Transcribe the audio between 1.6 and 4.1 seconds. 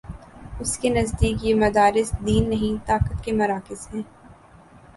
مدارس دین نہیں، طاقت کے مراکز ہیں۔